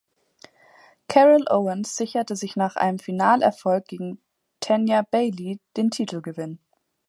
[1.07, 4.19] Carol Owens sicherte sich nach einem Finalerfolg gegen
[4.59, 6.57] Tania Bailey den Titelgewinn.